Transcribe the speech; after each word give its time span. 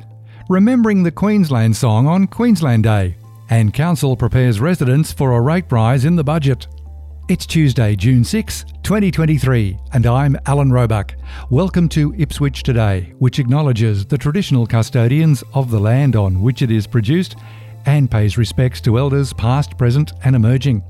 remembering 0.49 1.03
the 1.03 1.11
Queensland 1.11 1.77
song 1.77 2.07
on 2.07 2.29
Queensland 2.29 2.85
Day, 2.85 3.17
and 3.49 3.75
Council 3.75 4.17
prepares 4.17 4.61
residents 4.61 5.13
for 5.13 5.33
a 5.33 5.41
rate 5.41 5.73
rise 5.73 6.05
in 6.05 6.15
the 6.15 6.23
budget. 6.23 6.69
It's 7.31 7.47
Tuesday, 7.47 7.95
June 7.95 8.25
6, 8.25 8.65
2023, 8.83 9.79
and 9.93 10.05
I'm 10.05 10.37
Alan 10.47 10.73
Roebuck. 10.73 11.15
Welcome 11.49 11.89
to 11.91 12.13
Ipswich 12.19 12.65
Today, 12.65 13.15
which 13.21 13.39
acknowledges 13.39 14.05
the 14.05 14.19
traditional 14.19 14.67
custodians 14.67 15.45
of 15.55 15.71
the 15.71 15.79
land 15.79 16.17
on 16.17 16.43
which 16.43 16.61
it 16.61 16.73
is 16.73 16.89
produced 16.89 17.37
and 17.87 18.11
pays 18.11 18.37
respects 18.37 18.81
to 18.81 18.99
elders 18.99 19.33
past, 19.33 19.79
present, 19.79 20.11
and 20.25 20.35
emerging. 20.35 20.83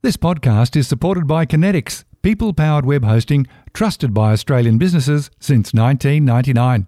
This 0.00 0.16
podcast 0.16 0.74
is 0.74 0.88
supported 0.88 1.26
by 1.26 1.44
Kinetics, 1.44 2.04
people 2.22 2.54
powered 2.54 2.86
web 2.86 3.04
hosting 3.04 3.46
trusted 3.74 4.14
by 4.14 4.32
Australian 4.32 4.78
businesses 4.78 5.28
since 5.38 5.74
1999. 5.74 6.86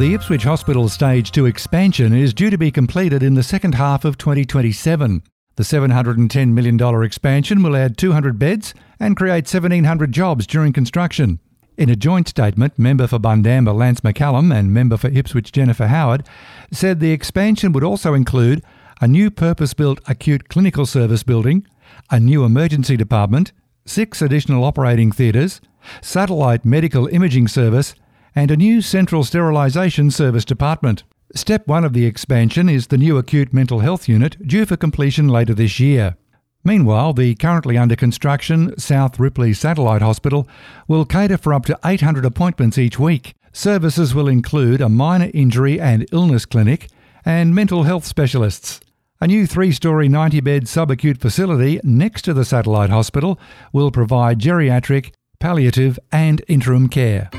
The 0.00 0.14
Ipswich 0.14 0.44
Hospital 0.44 0.88
Stage 0.88 1.30
2 1.30 1.44
expansion 1.44 2.14
is 2.14 2.32
due 2.32 2.48
to 2.48 2.56
be 2.56 2.70
completed 2.70 3.22
in 3.22 3.34
the 3.34 3.42
second 3.42 3.74
half 3.74 4.06
of 4.06 4.16
2027. 4.16 5.22
The 5.56 5.62
$710 5.62 6.52
million 6.52 7.04
expansion 7.04 7.62
will 7.62 7.76
add 7.76 7.98
200 7.98 8.38
beds 8.38 8.72
and 8.98 9.14
create 9.14 9.44
1,700 9.44 10.10
jobs 10.10 10.46
during 10.46 10.72
construction. 10.72 11.38
In 11.76 11.90
a 11.90 11.96
joint 11.96 12.28
statement, 12.28 12.78
member 12.78 13.06
for 13.06 13.18
Bundamba 13.18 13.74
Lance 13.74 14.00
McCallum 14.00 14.58
and 14.58 14.72
member 14.72 14.96
for 14.96 15.08
Ipswich 15.08 15.52
Jennifer 15.52 15.88
Howard 15.88 16.26
said 16.72 17.00
the 17.00 17.12
expansion 17.12 17.70
would 17.72 17.84
also 17.84 18.14
include 18.14 18.62
a 19.02 19.06
new 19.06 19.30
purpose 19.30 19.74
built 19.74 20.00
acute 20.08 20.48
clinical 20.48 20.86
service 20.86 21.22
building, 21.22 21.66
a 22.10 22.18
new 22.18 22.46
emergency 22.46 22.96
department, 22.96 23.52
six 23.84 24.22
additional 24.22 24.64
operating 24.64 25.12
theatres, 25.12 25.60
satellite 26.00 26.64
medical 26.64 27.06
imaging 27.08 27.48
service, 27.48 27.94
and 28.34 28.50
a 28.50 28.56
new 28.56 28.80
central 28.80 29.24
sterilisation 29.24 30.10
service 30.10 30.44
department. 30.44 31.04
Step 31.34 31.66
one 31.66 31.84
of 31.84 31.92
the 31.92 32.06
expansion 32.06 32.68
is 32.68 32.88
the 32.88 32.98
new 32.98 33.16
acute 33.16 33.52
mental 33.52 33.80
health 33.80 34.08
unit 34.08 34.36
due 34.46 34.66
for 34.66 34.76
completion 34.76 35.28
later 35.28 35.54
this 35.54 35.78
year. 35.78 36.16
Meanwhile, 36.64 37.14
the 37.14 37.34
currently 37.36 37.78
under 37.78 37.96
construction 37.96 38.78
South 38.78 39.18
Ripley 39.18 39.52
Satellite 39.52 40.02
Hospital 40.02 40.46
will 40.88 41.04
cater 41.04 41.38
for 41.38 41.54
up 41.54 41.64
to 41.66 41.78
800 41.84 42.24
appointments 42.24 42.78
each 42.78 42.98
week. 42.98 43.34
Services 43.52 44.14
will 44.14 44.28
include 44.28 44.80
a 44.80 44.88
minor 44.88 45.30
injury 45.32 45.80
and 45.80 46.06
illness 46.12 46.44
clinic 46.44 46.88
and 47.24 47.54
mental 47.54 47.84
health 47.84 48.04
specialists. 48.04 48.80
A 49.20 49.26
new 49.26 49.46
three 49.46 49.72
story 49.72 50.08
90 50.08 50.40
bed 50.40 50.64
subacute 50.64 51.20
facility 51.20 51.80
next 51.82 52.22
to 52.22 52.32
the 52.32 52.44
satellite 52.44 52.90
hospital 52.90 53.38
will 53.72 53.90
provide 53.90 54.38
geriatric, 54.38 55.12
palliative, 55.38 55.98
and 56.10 56.42
interim 56.48 56.88
care. 56.88 57.30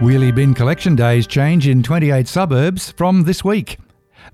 Wheelie 0.00 0.34
bin 0.34 0.54
collection 0.54 0.96
days 0.96 1.24
change 1.26 1.68
in 1.68 1.82
28 1.82 2.26
suburbs 2.26 2.90
from 2.90 3.22
this 3.22 3.44
week. 3.44 3.78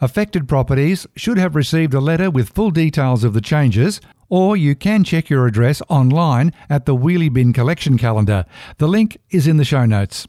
Affected 0.00 0.48
properties 0.48 1.06
should 1.16 1.36
have 1.36 1.54
received 1.54 1.92
a 1.92 2.00
letter 2.00 2.30
with 2.30 2.48
full 2.48 2.70
details 2.70 3.24
of 3.24 3.34
the 3.34 3.42
changes, 3.42 4.00
or 4.30 4.56
you 4.56 4.74
can 4.74 5.04
check 5.04 5.28
your 5.28 5.46
address 5.46 5.82
online 5.88 6.54
at 6.70 6.86
the 6.86 6.96
Wheelie 6.96 7.32
Bin 7.32 7.52
collection 7.52 7.98
calendar. 7.98 8.46
The 8.78 8.88
link 8.88 9.18
is 9.30 9.46
in 9.46 9.58
the 9.58 9.64
show 9.64 9.84
notes. 9.84 10.26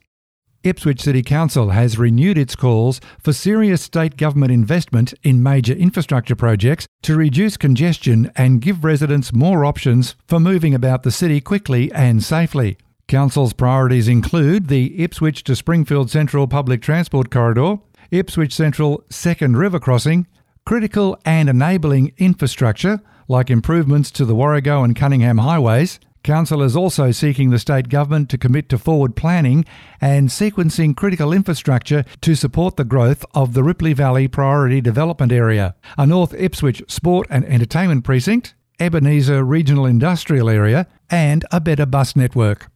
Ipswich 0.64 1.00
City 1.00 1.22
Council 1.22 1.70
has 1.70 1.98
renewed 1.98 2.36
its 2.36 2.54
calls 2.54 3.00
for 3.18 3.32
serious 3.32 3.82
state 3.82 4.18
government 4.18 4.52
investment 4.52 5.14
in 5.22 5.42
major 5.42 5.72
infrastructure 5.72 6.36
projects 6.36 6.86
to 7.02 7.16
reduce 7.16 7.56
congestion 7.56 8.30
and 8.36 8.60
give 8.60 8.84
residents 8.84 9.32
more 9.32 9.64
options 9.64 10.14
for 10.28 10.38
moving 10.38 10.74
about 10.74 11.02
the 11.02 11.10
city 11.10 11.40
quickly 11.40 11.90
and 11.92 12.22
safely. 12.22 12.76
Council's 13.12 13.52
priorities 13.52 14.08
include 14.08 14.68
the 14.68 15.02
Ipswich 15.04 15.44
to 15.44 15.54
Springfield 15.54 16.10
Central 16.10 16.48
Public 16.48 16.80
Transport 16.80 17.30
Corridor, 17.30 17.76
Ipswich 18.10 18.54
Central 18.54 19.04
Second 19.10 19.58
River 19.58 19.78
Crossing, 19.78 20.26
critical 20.64 21.18
and 21.26 21.50
enabling 21.50 22.14
infrastructure 22.16 23.02
like 23.28 23.50
improvements 23.50 24.10
to 24.12 24.24
the 24.24 24.34
Warrego 24.34 24.82
and 24.82 24.96
Cunningham 24.96 25.36
highways. 25.36 26.00
Council 26.22 26.62
is 26.62 26.74
also 26.74 27.10
seeking 27.10 27.50
the 27.50 27.58
state 27.58 27.90
government 27.90 28.30
to 28.30 28.38
commit 28.38 28.70
to 28.70 28.78
forward 28.78 29.14
planning 29.14 29.66
and 30.00 30.30
sequencing 30.30 30.96
critical 30.96 31.34
infrastructure 31.34 32.06
to 32.22 32.34
support 32.34 32.76
the 32.76 32.82
growth 32.82 33.26
of 33.34 33.52
the 33.52 33.62
Ripley 33.62 33.92
Valley 33.92 34.26
Priority 34.26 34.80
Development 34.80 35.30
Area, 35.30 35.74
a 35.98 36.06
North 36.06 36.32
Ipswich 36.32 36.82
sport 36.88 37.26
and 37.28 37.44
entertainment 37.44 38.04
precinct, 38.04 38.54
Ebenezer 38.80 39.44
Regional 39.44 39.84
Industrial 39.84 40.48
Area, 40.48 40.86
and 41.10 41.44
a 41.52 41.60
better 41.60 41.84
bus 41.84 42.16
network. 42.16 42.71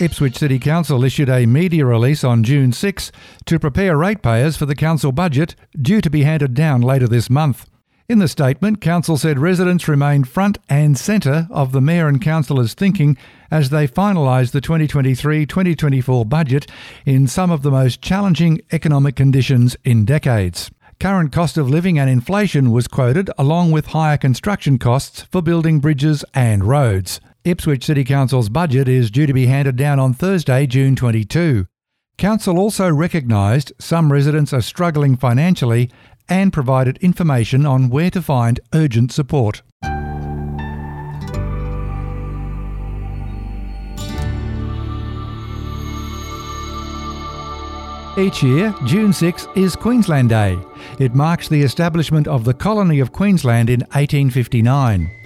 Ipswich 0.00 0.38
City 0.38 0.58
Council 0.58 1.04
issued 1.04 1.28
a 1.28 1.44
media 1.44 1.84
release 1.84 2.24
on 2.24 2.42
June 2.42 2.72
6 2.72 3.12
to 3.44 3.58
prepare 3.58 3.98
ratepayers 3.98 4.56
for 4.56 4.64
the 4.64 4.74
council 4.74 5.12
budget 5.12 5.54
due 5.80 6.00
to 6.00 6.08
be 6.08 6.22
handed 6.22 6.54
down 6.54 6.80
later 6.80 7.06
this 7.06 7.28
month. 7.28 7.68
In 8.08 8.18
the 8.18 8.26
statement, 8.26 8.80
Council 8.80 9.18
said 9.18 9.38
residents 9.38 9.88
remain 9.88 10.24
front 10.24 10.56
and 10.70 10.96
centre 10.96 11.46
of 11.50 11.72
the 11.72 11.82
Mayor 11.82 12.08
and 12.08 12.20
Councillors' 12.20 12.72
thinking 12.72 13.18
as 13.50 13.68
they 13.68 13.86
finalise 13.86 14.52
the 14.52 14.62
2023 14.62 15.44
2024 15.44 16.24
budget 16.24 16.66
in 17.04 17.26
some 17.26 17.50
of 17.50 17.60
the 17.60 17.70
most 17.70 18.00
challenging 18.00 18.62
economic 18.72 19.16
conditions 19.16 19.76
in 19.84 20.06
decades. 20.06 20.70
Current 20.98 21.30
cost 21.30 21.58
of 21.58 21.68
living 21.68 21.98
and 21.98 22.08
inflation 22.08 22.72
was 22.72 22.88
quoted, 22.88 23.30
along 23.36 23.70
with 23.70 23.88
higher 23.88 24.16
construction 24.16 24.78
costs 24.78 25.22
for 25.30 25.42
building 25.42 25.78
bridges 25.78 26.24
and 26.34 26.64
roads. 26.64 27.20
Ipswich 27.44 27.86
City 27.86 28.04
Council's 28.04 28.50
budget 28.50 28.86
is 28.86 29.10
due 29.10 29.26
to 29.26 29.32
be 29.32 29.46
handed 29.46 29.76
down 29.76 29.98
on 29.98 30.12
Thursday, 30.12 30.66
June 30.66 30.94
22. 30.94 31.66
Council 32.18 32.58
also 32.58 32.90
recognised 32.90 33.72
some 33.78 34.12
residents 34.12 34.52
are 34.52 34.60
struggling 34.60 35.16
financially 35.16 35.90
and 36.28 36.52
provided 36.52 36.98
information 36.98 37.64
on 37.64 37.88
where 37.88 38.10
to 38.10 38.20
find 38.20 38.60
urgent 38.74 39.10
support. 39.10 39.62
Each 48.18 48.42
year, 48.42 48.74
June 48.84 49.14
6 49.14 49.48
is 49.56 49.76
Queensland 49.76 50.28
Day. 50.28 50.58
It 50.98 51.14
marks 51.14 51.48
the 51.48 51.62
establishment 51.62 52.28
of 52.28 52.44
the 52.44 52.52
colony 52.52 53.00
of 53.00 53.12
Queensland 53.12 53.70
in 53.70 53.80
1859. 53.80 55.19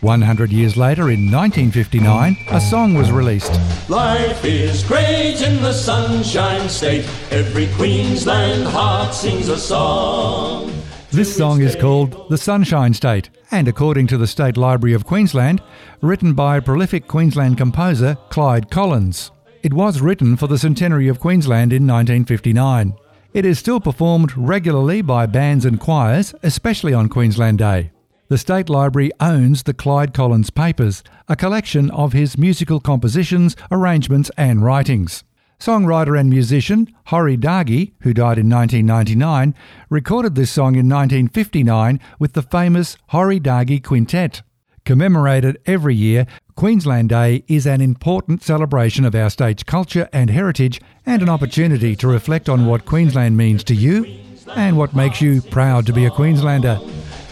100 0.00 0.50
years 0.50 0.76
later, 0.76 1.10
in 1.10 1.30
1959, 1.30 2.36
a 2.50 2.60
song 2.60 2.94
was 2.94 3.12
released. 3.12 3.52
Life 3.90 4.44
is 4.44 4.82
great 4.84 5.42
in 5.42 5.62
the 5.62 5.72
Sunshine 5.72 6.68
State. 6.68 7.04
Every 7.30 7.68
Queensland 7.74 8.66
heart 8.66 9.14
sings 9.14 9.48
a 9.48 9.58
song. 9.58 10.72
This 11.10 11.36
song 11.36 11.60
is 11.60 11.76
called 11.76 12.30
The 12.30 12.38
Sunshine 12.38 12.94
State, 12.94 13.30
and 13.50 13.68
according 13.68 14.06
to 14.06 14.16
the 14.16 14.26
State 14.26 14.56
Library 14.56 14.94
of 14.94 15.04
Queensland, 15.04 15.60
written 16.00 16.34
by 16.34 16.60
prolific 16.60 17.06
Queensland 17.06 17.58
composer 17.58 18.16
Clyde 18.30 18.70
Collins. 18.70 19.32
It 19.62 19.74
was 19.74 20.00
written 20.00 20.36
for 20.36 20.46
the 20.46 20.56
centenary 20.56 21.08
of 21.08 21.20
Queensland 21.20 21.72
in 21.72 21.86
1959. 21.86 22.94
It 23.34 23.44
is 23.44 23.58
still 23.58 23.80
performed 23.80 24.36
regularly 24.36 25.02
by 25.02 25.26
bands 25.26 25.66
and 25.66 25.78
choirs, 25.78 26.34
especially 26.42 26.94
on 26.94 27.08
Queensland 27.08 27.58
Day. 27.58 27.90
The 28.30 28.38
State 28.38 28.68
Library 28.68 29.10
owns 29.18 29.64
the 29.64 29.74
Clyde 29.74 30.14
Collins 30.14 30.50
Papers, 30.50 31.02
a 31.26 31.34
collection 31.34 31.90
of 31.90 32.12
his 32.12 32.38
musical 32.38 32.78
compositions, 32.78 33.56
arrangements, 33.72 34.30
and 34.36 34.64
writings. 34.64 35.24
Songwriter 35.58 36.16
and 36.16 36.30
musician 36.30 36.94
Horrie 37.08 37.36
Dargie, 37.36 37.90
who 38.02 38.14
died 38.14 38.38
in 38.38 38.48
1999, 38.48 39.52
recorded 39.88 40.36
this 40.36 40.52
song 40.52 40.76
in 40.76 40.88
1959 40.88 41.98
with 42.20 42.34
the 42.34 42.42
famous 42.42 42.96
Horrie 43.10 43.40
Dargie 43.40 43.82
Quintet. 43.82 44.42
Commemorated 44.84 45.58
every 45.66 45.96
year, 45.96 46.24
Queensland 46.54 47.08
Day 47.08 47.42
is 47.48 47.66
an 47.66 47.80
important 47.80 48.44
celebration 48.44 49.04
of 49.04 49.16
our 49.16 49.28
state's 49.28 49.64
culture 49.64 50.08
and 50.12 50.30
heritage 50.30 50.80
and 51.04 51.20
an 51.20 51.28
opportunity 51.28 51.96
to 51.96 52.06
reflect 52.06 52.48
on 52.48 52.66
what 52.66 52.86
Queensland 52.86 53.36
means 53.36 53.64
to 53.64 53.74
you 53.74 54.06
and 54.54 54.78
what 54.78 54.94
makes 54.94 55.20
you 55.20 55.42
proud 55.42 55.84
to 55.86 55.92
be 55.92 56.04
a 56.04 56.10
Queenslander. 56.10 56.78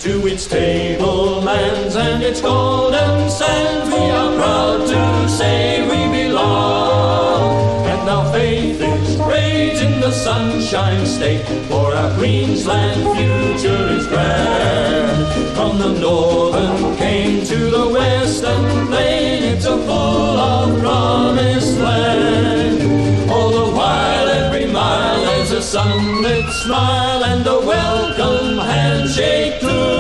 To 0.08 0.26
its 0.26 0.46
tablelands 0.46 1.94
and 1.94 2.22
its 2.22 2.40
golden 2.40 3.28
sands, 3.28 3.94
we 3.94 4.08
are 4.08 4.34
proud 4.36 4.86
to 4.88 5.28
say 5.28 5.82
we 5.82 6.00
belong. 6.30 7.84
And 7.86 8.08
our 8.08 8.32
faith 8.32 8.80
is 8.80 9.16
great 9.16 9.76
in 9.82 10.00
the 10.00 10.10
sunshine 10.10 11.04
state, 11.04 11.44
for 11.68 11.94
our 11.94 12.10
Queensland 12.16 13.02
future 13.18 13.88
is 13.98 14.06
grand. 14.06 15.26
From 15.54 15.78
the 15.78 16.00
northern 16.00 16.96
came 16.96 17.44
to 17.44 17.58
the 17.70 17.88
western 17.90 18.86
plain, 18.86 19.42
it's 19.42 19.66
a 19.66 19.76
full 19.76 20.38
of 20.40 20.80
promised 20.80 21.76
land. 21.80 23.30
All 23.30 23.50
the 23.50 23.76
while, 23.76 24.28
every 24.28 24.72
mile, 24.72 25.20
there's 25.26 25.52
a 25.52 25.60
sunlit 25.60 26.48
smile 26.64 27.24
and 27.24 27.46
a 27.46 27.60
welcome 27.60 28.56
handshake. 28.56 29.97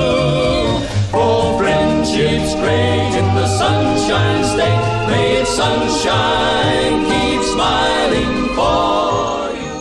Friendship's 2.48 2.54
great 2.54 3.18
in 3.18 3.34
the 3.34 3.46
sunshine 3.46 4.44
state, 4.44 5.06
may 5.08 5.36
its 5.40 5.50
sunshine 5.50 7.04
keep 7.04 7.42
smiling 7.42 8.48
for 8.54 9.54
you. 9.56 9.74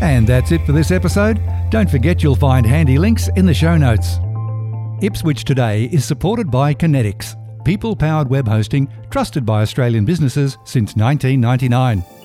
And 0.00 0.26
that's 0.26 0.52
it 0.52 0.64
for 0.66 0.72
this 0.72 0.90
episode. 0.90 1.40
Don't 1.70 1.90
forget 1.90 2.22
you'll 2.22 2.34
find 2.34 2.66
handy 2.66 2.98
links 2.98 3.28
in 3.36 3.46
the 3.46 3.54
show 3.54 3.76
notes. 3.76 4.18
Ipswich 5.00 5.44
Today 5.44 5.84
is 5.86 6.04
supported 6.04 6.50
by 6.50 6.74
Kinetics, 6.74 7.34
people 7.64 7.96
powered 7.96 8.28
web 8.28 8.46
hosting 8.46 8.88
trusted 9.10 9.44
by 9.46 9.62
Australian 9.62 10.04
businesses 10.04 10.58
since 10.64 10.94
1999. 10.96 12.21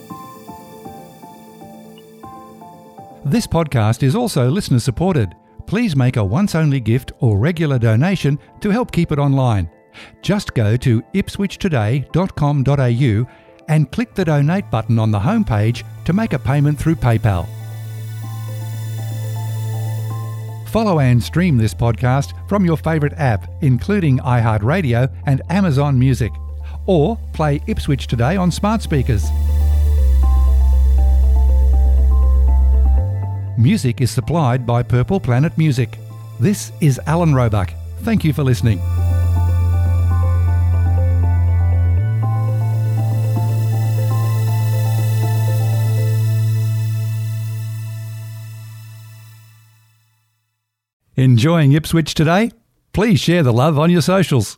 This 3.27 3.45
podcast 3.45 4.01
is 4.03 4.15
also 4.15 4.49
listener 4.49 4.79
supported. 4.79 5.35
Please 5.65 5.97
make 5.97 6.15
a 6.15 6.23
once 6.23 6.55
only 6.55 6.79
gift 6.79 7.11
or 7.19 7.37
regular 7.37 7.77
donation 7.77 8.39
to 8.61 8.69
help 8.69 8.93
keep 8.93 9.11
it 9.11 9.19
online. 9.19 9.69
Just 10.21 10.53
go 10.53 10.77
to 10.77 11.01
ipswichtoday.com.au 11.13 13.27
and 13.67 13.91
click 13.91 14.15
the 14.15 14.23
donate 14.23 14.71
button 14.71 14.97
on 14.97 15.11
the 15.11 15.19
homepage 15.19 15.83
to 16.05 16.13
make 16.13 16.31
a 16.31 16.39
payment 16.39 16.79
through 16.79 16.95
PayPal. 16.95 17.45
Follow 20.69 21.01
and 21.01 21.21
stream 21.21 21.57
this 21.57 21.73
podcast 21.73 22.31
from 22.47 22.63
your 22.63 22.77
favourite 22.77 23.17
app, 23.17 23.51
including 23.61 24.19
iHeartRadio 24.19 25.13
and 25.25 25.41
Amazon 25.49 25.99
Music, 25.99 26.31
or 26.85 27.17
play 27.33 27.61
Ipswich 27.67 28.07
Today 28.07 28.37
on 28.37 28.51
smart 28.51 28.81
speakers. 28.81 29.25
Music 33.59 34.01
is 34.01 34.11
supplied 34.11 34.67
by 34.67 34.83
Purple 34.83 35.19
Planet 35.19 35.57
Music. 35.57 35.97
This 36.39 36.71
is 36.79 37.01
Alan 37.07 37.33
Roebuck. 37.33 37.73
Thank 38.01 38.23
you 38.23 38.31
for 38.31 38.43
listening. 38.43 38.79
Enjoying 51.15 51.71
Ipswich 51.71 52.13
today? 52.13 52.51
Please 52.93 53.19
share 53.19 53.41
the 53.41 53.51
love 53.51 53.79
on 53.79 53.89
your 53.89 54.03
socials. 54.03 54.55